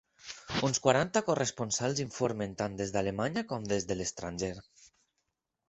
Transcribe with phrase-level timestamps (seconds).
[0.67, 4.53] Uns quaranta corresponsals informen tant des d'Alemanya com des de l'estranger.